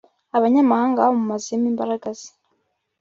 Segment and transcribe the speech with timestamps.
[0.37, 2.29] abanyamahanga bamumazemo imbaraga ze